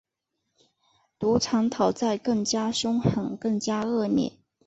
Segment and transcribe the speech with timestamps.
[1.19, 4.39] 赌场讨债更加兇狠、更加恶劣